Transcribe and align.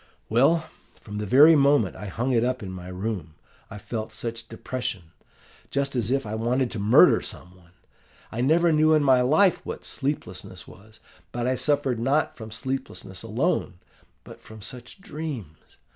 "'Well, 0.29 0.67
from 0.95 1.19
the 1.19 1.27
very 1.27 1.55
moment 1.55 1.95
I 1.95 2.07
hung 2.07 2.31
it 2.31 2.43
up 2.43 2.63
in 2.63 2.71
my 2.71 2.87
room 2.87 3.35
I 3.69 3.77
felt 3.77 4.11
such 4.11 4.47
depression 4.47 5.11
just 5.69 5.95
as 5.95 6.09
if 6.09 6.25
I 6.25 6.33
wanted 6.33 6.71
to 6.71 6.79
murder 6.79 7.21
some 7.21 7.55
one. 7.55 7.73
I 8.31 8.41
never 8.41 8.71
knew 8.73 8.93
in 8.93 9.03
my 9.03 9.21
life 9.21 9.63
what 9.63 9.85
sleeplessness 9.85 10.67
was; 10.67 11.01
but 11.31 11.45
I 11.45 11.53
suffered 11.53 11.99
not 11.99 12.35
from 12.35 12.49
sleeplessness 12.49 13.21
alone, 13.21 13.75
but 14.23 14.41
from 14.41 14.59
such 14.59 15.01
dreams! 15.01 15.59